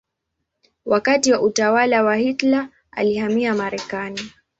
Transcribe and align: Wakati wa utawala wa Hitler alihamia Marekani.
Wakati 0.85 1.31
wa 1.31 1.41
utawala 1.41 2.03
wa 2.03 2.15
Hitler 2.15 2.69
alihamia 2.91 3.55
Marekani. 3.55 4.21